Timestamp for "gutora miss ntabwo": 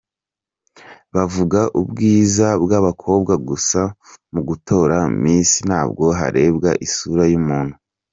4.49-6.05